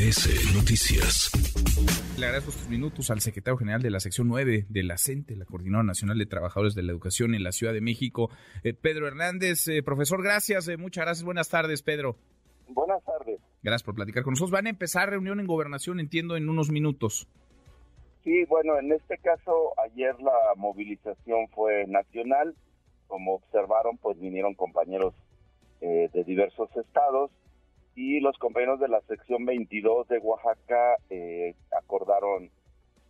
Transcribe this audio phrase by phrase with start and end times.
[0.00, 1.30] MBS Noticias.
[2.18, 5.44] Le agradezco estos minutos al secretario general de la sección 9 de la CENTE, la
[5.44, 8.30] Coordinadora Nacional de Trabajadores de la Educación en la Ciudad de México,
[8.64, 9.68] eh, Pedro Hernández.
[9.68, 11.24] Eh, profesor, gracias, eh, muchas gracias.
[11.24, 12.16] Buenas tardes, Pedro.
[12.68, 13.40] Buenas tardes.
[13.62, 14.52] Gracias por platicar con nosotros.
[14.52, 17.28] Van a empezar reunión en gobernación, entiendo, en unos minutos.
[18.24, 22.54] Sí, bueno, en este caso, ayer la movilización fue nacional.
[23.06, 25.14] Como observaron, pues vinieron compañeros
[25.80, 27.30] de diversos estados
[27.94, 32.50] y los compañeros de la sección 22 de Oaxaca eh, acordaron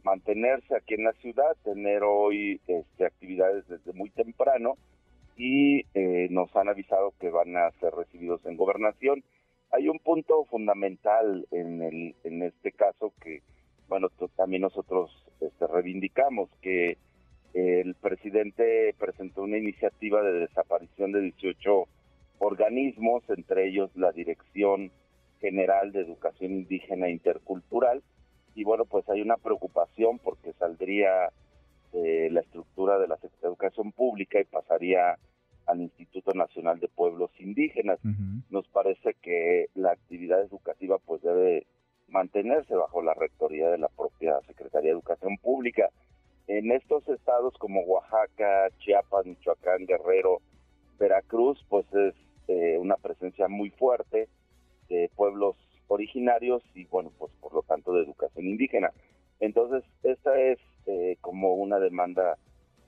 [0.03, 4.77] mantenerse aquí en la ciudad, tener hoy este, actividades desde muy temprano
[5.37, 9.23] y eh, nos han avisado que van a ser recibidos en gobernación.
[9.73, 13.43] Hay un punto fundamental en, el, en este caso que,
[13.89, 15.11] bueno, también nosotros
[15.41, 16.99] este, reivindicamos, que
[17.55, 21.87] el presidente presentó una iniciativa de desaparición de 18
[22.41, 24.91] organismos, entre ellos la Dirección
[25.41, 28.03] General de Educación Indígena e Intercultural.
[28.55, 31.31] Y bueno, pues hay una preocupación porque saldría
[31.93, 35.17] de la estructura de la Secretaría de Educación Pública y pasaría
[35.67, 38.01] al Instituto Nacional de Pueblos Indígenas.
[38.51, 41.67] Nos parece que la actividad educativa pues debe
[42.09, 45.91] mantenerse bajo la rectoría de la propia Secretaría de Educación Pública.
[46.49, 50.41] En estos estados como Oaxaca, Chiapas, Michoacán, Guerrero,
[50.99, 52.15] Veracruz, pues es
[52.49, 54.29] eh, una presencia muy fuerte
[54.89, 58.91] de pueblos originarios y bueno, pues por lo tanto de educación indígena.
[59.39, 62.37] Entonces, esta es eh, como una demanda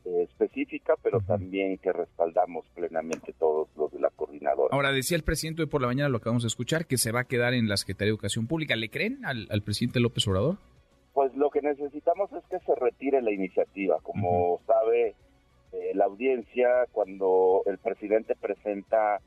[0.04, 4.74] eh, específica, pero también que respaldamos plenamente todos los de la coordinadora.
[4.74, 7.20] Ahora, decía el presidente hoy por la mañana, lo acabamos de escuchar, que se va
[7.20, 8.76] a quedar en la Secretaría de Educación Pública.
[8.76, 10.56] ¿Le creen al, presidente López Obrador?
[11.14, 13.98] Pues lo que necesitamos es que se retire la iniciativa.
[14.02, 15.14] Como sabe
[15.94, 19.20] la audiencia, cuando el presidente presenta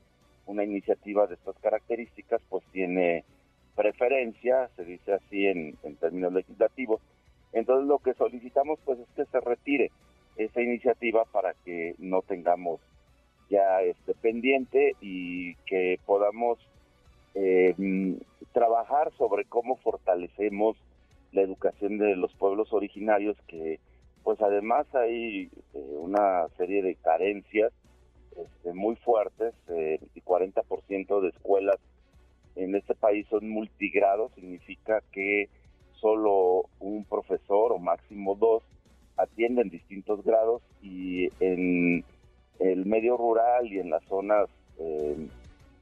[0.46, 3.24] una iniciativa de estas características pues tiene
[3.76, 7.02] preferencia, se dice así en, términos legislativos.
[7.54, 9.92] Entonces lo que solicitamos pues es que se retire
[10.38, 12.80] esa iniciativa para que no tengamos
[13.50, 16.60] ya este pendiente y que podamos
[17.36, 17.76] eh,
[18.54, 20.78] trabajar sobre cómo fortalecemos
[21.32, 23.80] la educación de los pueblos originarios que
[24.24, 27.72] pues además hay eh, una serie de carencias
[28.36, 31.78] este, muy fuertes, eh, el 40% de escuelas
[32.56, 35.50] en este país son multigrados, significa que
[36.00, 38.64] solo un profesor o máximo dos
[39.18, 42.04] atienden distintos grados y en
[42.60, 45.28] el medio rural y en las zonas eh,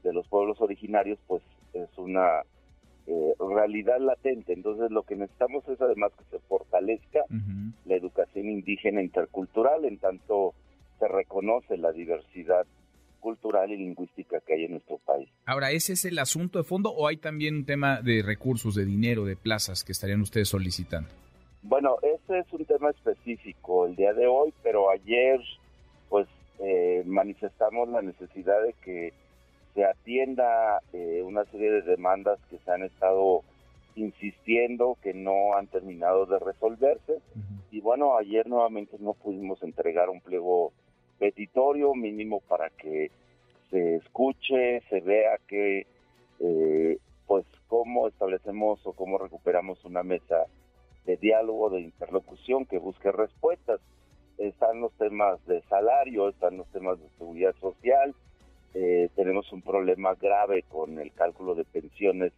[0.03, 1.41] de los pueblos originarios pues
[1.73, 2.41] es una
[3.07, 4.53] eh, realidad latente.
[4.53, 7.19] Entonces lo que necesitamos es además que se fortalezca
[7.85, 10.53] la educación indígena intercultural en tanto
[11.03, 12.65] se reconoce la diversidad
[13.19, 15.29] cultural y lingüística que hay en nuestro país.
[15.45, 18.85] Ahora, ¿ese es el asunto de fondo o hay también un tema de recursos, de
[18.85, 21.09] dinero, de plazas que estarían ustedes solicitando?
[21.61, 25.39] Bueno, ese es un tema específico el día de hoy, pero ayer
[26.09, 26.27] pues
[26.59, 29.13] eh, manifestamos la necesidad de que
[29.73, 33.43] se atienda eh, una serie de demandas que se han estado
[33.95, 37.19] insistiendo que no han terminado de resolverse.
[37.71, 40.73] Y bueno, ayer nuevamente no pudimos entregar un pliego
[41.19, 43.11] petitorio mínimo para que
[43.69, 45.87] se escuche, se vea que
[46.39, 50.45] eh, pues cómo establecemos o cómo recuperamos una mesa
[51.05, 53.79] de diálogo, de interlocución que busque respuestas.
[54.37, 58.15] Están los temas de salario, están los temas de seguridad social,
[58.73, 62.33] eh, tenemos un problema grave con el cálculo de pensiones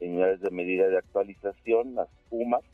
[0.00, 2.64] en unidades de medida de actualización, las UMAS,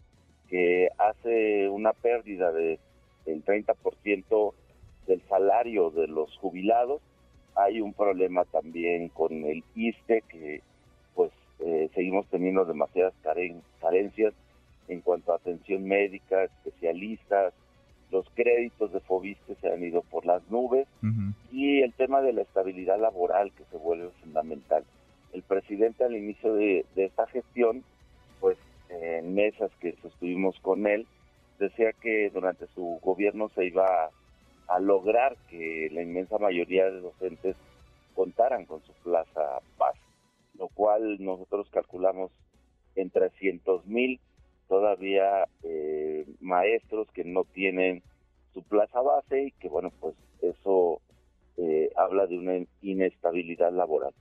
[0.48, 2.78] que hace una pérdida de
[3.24, 4.54] del 30%
[5.12, 7.02] del salario de los jubilados.
[7.54, 10.62] Hay un problema también con el ISTE, que
[11.14, 11.30] pues
[11.60, 13.12] eh, seguimos teniendo demasiadas
[13.80, 14.32] carencias
[14.88, 17.52] en cuanto a atención médica, especialistas,
[18.10, 20.86] los créditos de FOBISTE se han ido por las nubes
[21.50, 24.84] y el tema de la estabilidad laboral que se vuelve fundamental.
[25.32, 27.82] El presidente al inicio de, de esta gestión,
[28.38, 28.58] pues
[28.90, 31.06] en mesas que sostuvimos con él,
[31.58, 34.10] decía que durante su gobierno se iba a
[34.72, 37.56] a lograr que la inmensa mayoría de docentes
[38.14, 39.94] contaran con su plaza paz,
[40.58, 42.30] lo cual nosotros calculamos
[42.94, 44.18] en 300 mil
[44.68, 48.02] todavía eh, maestros que no tienen
[48.54, 51.00] su plaza base y que bueno pues eso
[51.58, 54.14] eh, habla de una inestabilidad laboral.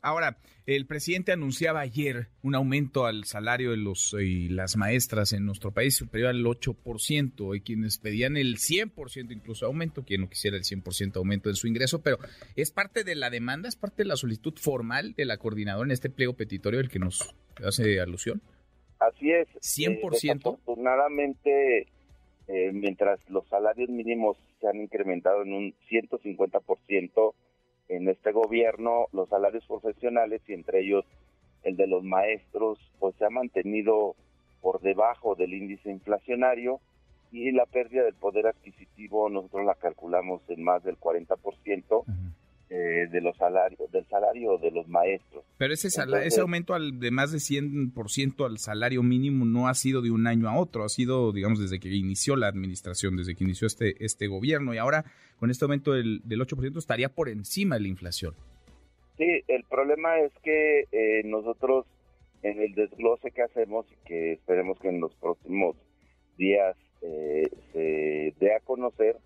[0.00, 5.44] Ahora, el presidente anunciaba ayer un aumento al salario de los y las maestras en
[5.44, 10.56] nuestro país superior al 8%, y quienes pedían el 100% incluso aumento, quien no quisiera
[10.56, 12.18] el 100% aumento en su ingreso, pero
[12.54, 15.92] es parte de la demanda, es parte de la solicitud formal de la coordinadora en
[15.92, 17.34] este pliego petitorio el que nos
[17.64, 18.40] hace alusión.
[18.98, 19.48] Así es.
[19.60, 20.24] 100%.
[20.24, 21.86] Eh, afortunadamente,
[22.48, 27.10] eh, mientras los salarios mínimos se han incrementado en un 150%, en
[28.18, 31.04] este gobierno los salarios profesionales y entre ellos
[31.62, 34.16] el de los maestros pues se ha mantenido
[34.60, 36.80] por debajo del índice inflacionario
[37.30, 41.36] y la pérdida del poder adquisitivo nosotros la calculamos en más del 40%
[41.78, 42.12] eh,
[43.10, 45.44] de los salarios, del salario de los maestros.
[45.56, 50.02] Pero ese, ese aumento al, de más de 100% al salario mínimo no ha sido
[50.02, 53.44] de un año a otro, ha sido, digamos, desde que inició la administración, desde que
[53.44, 55.04] inició este, este gobierno, y ahora
[55.38, 58.34] con este aumento del, del 8% estaría por encima de la inflación.
[59.16, 61.86] Sí, el problema es que eh, nosotros
[62.42, 65.76] en el desglose que hacemos y que esperemos que en los próximos
[66.36, 69.16] días eh, se dé a conocer,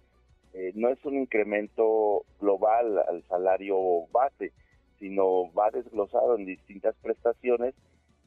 [0.54, 4.52] eh, no es un incremento global al salario base,
[4.99, 7.75] sino va desglosado en distintas prestaciones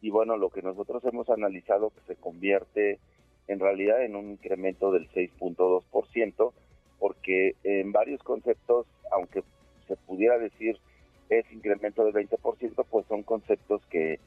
[0.01, 2.99] y bueno, lo que nosotros hemos analizado que se convierte
[3.47, 6.53] en realidad en un incremento del 6.2%,
[6.99, 9.43] porque en varios conceptos, aunque
[9.87, 10.77] se pudiera decir
[11.29, 14.19] es incremento del 20%, pues son conceptos que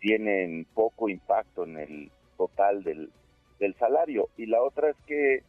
[0.00, 3.10] tienen poco impacto en el total del,
[3.58, 4.28] del salario.
[4.36, 5.42] Y la otra es que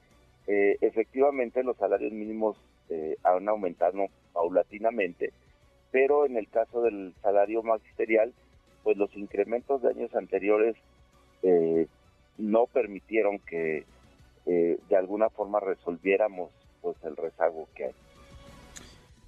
[0.48, 2.58] eh, efectivamente los salarios mínimos
[2.90, 5.32] eh, han aumentado paulatinamente,
[5.92, 8.34] pero en el caso del salario magisterial,
[8.84, 10.76] pues los incrementos de años anteriores
[11.44, 11.88] eh,
[12.38, 13.86] no permitieron que
[14.46, 16.52] de alguna forma resolviéramos
[16.82, 17.92] pues el rezago que hay.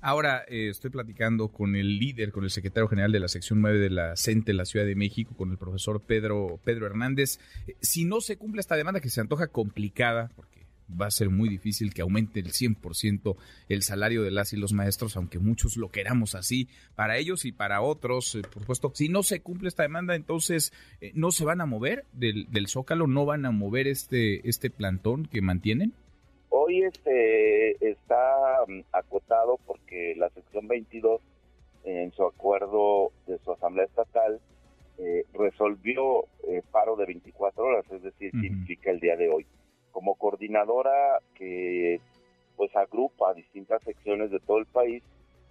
[0.01, 3.89] Ahora estoy platicando con el líder, con el secretario general de la sección 9 de
[3.91, 7.39] la CENTE en la Ciudad de México, con el profesor Pedro, Pedro Hernández.
[7.79, 10.54] Si no se cumple esta demanda que se antoja complicada, porque
[10.89, 13.35] va a ser muy difícil que aumente el 100%
[13.69, 17.51] el salario de las y los maestros, aunque muchos lo queramos así, para ellos y
[17.51, 18.91] para otros, eh, por supuesto.
[18.93, 22.67] Si no se cumple esta demanda, entonces eh, no se van a mover del, del,
[22.67, 25.93] Zócalo, no van a mover este, este plantón que mantienen.
[26.49, 28.35] Hoy este está
[28.67, 31.21] mm, acotado porque la sección 22
[31.83, 34.39] en su acuerdo de su asamblea estatal
[34.97, 36.25] eh, resolvió
[36.71, 39.45] paro de 24 horas, es decir, que implica el día de hoy
[39.95, 42.01] como coordinadora que
[42.57, 45.01] pues agrupa distintas secciones de todo el país,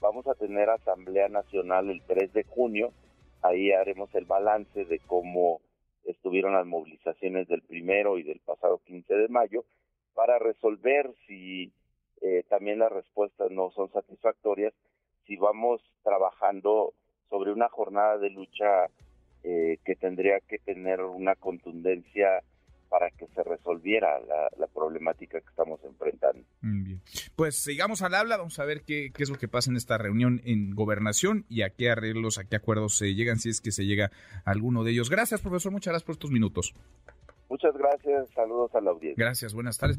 [0.02, 2.92] vamos a tener Asamblea Nacional el 3 de junio,
[3.40, 5.62] ahí haremos el balance de cómo
[6.04, 9.64] estuvieron las movilizaciones del primero y del pasado 15 de mayo
[10.12, 11.72] para resolver si
[12.20, 14.74] eh, también las respuestas no son satisfactorias,
[15.26, 16.92] si vamos trabajando
[17.30, 18.90] sobre una jornada de lucha
[19.42, 22.42] eh, que tendría que tener una contundencia
[22.94, 26.44] para que se resolviera la, problemática que estamos enfrentando.
[26.60, 27.00] Bien.
[27.34, 29.98] Pues sigamos al habla, vamos a ver qué, qué, es lo que pasa en esta
[29.98, 33.72] reunión en gobernación y a qué arreglos, a qué acuerdos se llegan, si es que
[33.72, 34.12] se llega
[34.44, 35.10] a alguno de ellos.
[35.10, 36.72] Gracias, profesor, muchas gracias por estos minutos.
[37.48, 39.24] Muchas gracias, saludos a la audiencia.
[39.24, 39.96] Gracias, buenas tardes.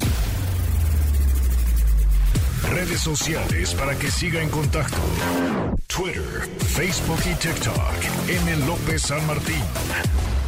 [2.69, 5.01] Redes sociales para que siga en contacto:
[5.88, 6.47] Twitter,
[6.77, 8.30] Facebook y TikTok.
[8.30, 8.65] M.
[8.65, 10.44] López San Martín.